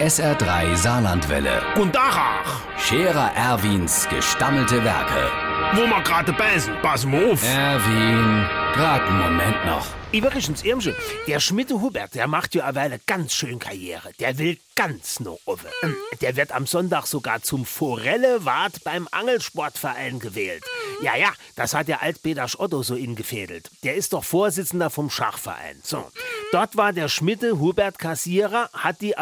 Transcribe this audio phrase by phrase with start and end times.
[0.00, 1.62] SR3 Saarlandwelle.
[1.76, 5.30] Und Dachach, Scherer Erwins gestammelte Werke.
[5.74, 7.42] wo wir gerade beißen, pass mal auf.
[7.42, 9.86] Erwin, grad einen Moment noch.
[10.12, 10.94] Übrigens, Irmsche,
[11.26, 14.12] der Schmitte Hubert, der macht ja eine Weile ganz schön Karriere.
[14.20, 15.68] Der will ganz no offen.
[15.82, 20.62] Ähm, Der wird am Sonntag sogar zum Forelle-Wart beim Angelsportverein gewählt.
[21.02, 23.70] Ja, ja, das hat der Altpeter Otto so ingefädelt.
[23.82, 25.80] Der ist doch Vorsitzender vom Schachverein.
[25.82, 26.08] So,
[26.52, 29.16] dort war der Schmitte Hubert Kassierer, hat die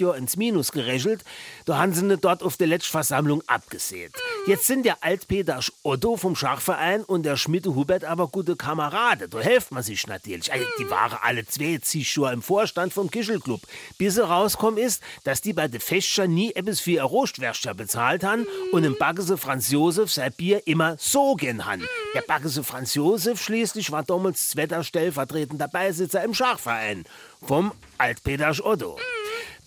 [0.00, 1.24] Jahr ins Minus gerechelt.
[1.64, 4.12] Da haben sie ne dort auf der Letztversammlung abgesät.
[4.48, 9.28] Jetzt sind der Altpeter Otto vom Schachverein und der Schmitte Hubert aber gute Kameraden.
[9.28, 10.50] Da helft man sich natürlich.
[10.50, 13.60] Also, die waren alle zwei Jahre im Vorstand vom Kischelclub.
[13.98, 18.24] Bis sie rauskommen ist, dass die bei de Fescher nie etwas für ihr Rostwärscher bezahlt
[18.24, 21.82] han und im Baggese Franz Josef sein Bier immer so gen han.
[22.14, 27.04] Der Baggese Franz Josef schließlich war damals zweiter stellvertretender Beisitzer im Schachverein
[27.42, 28.96] vom Altpeter Otto.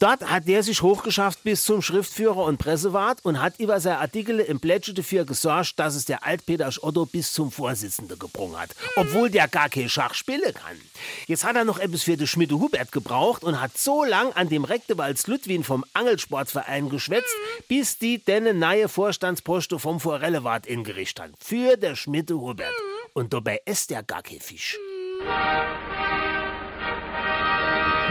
[0.02, 4.40] Dort hat der sich hochgeschafft bis zum Schriftführer und Pressewart und hat über seine Artikel
[4.40, 8.72] im Plätsche dafür gesorgt, dass es der Altpeter Otto bis zum Vorsitzenden gebrungen hat.
[8.96, 10.82] Obwohl der gar kein Schach spielen kann.
[11.28, 14.50] Jetzt hat er noch etwas für den Schmiede Hubert gebraucht und hat so lang an
[14.50, 17.36] dem Rektewalds Ludwin vom Angelsportverein geschwätzt,
[17.68, 21.34] bis die denne neue Vorstandsposte vom Forellewart ingerichtet haben.
[21.40, 22.74] Für der Schmiede Hubert.
[23.14, 24.80] Und dabei ist der gar kein Fisch.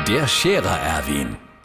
[0.06, 1.49] Der Scherer Erwin.